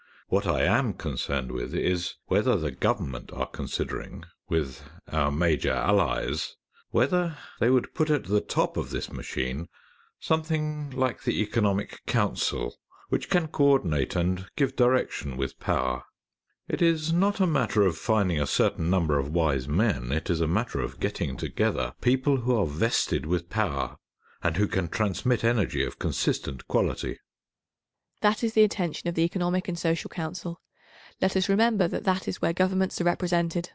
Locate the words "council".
12.07-12.77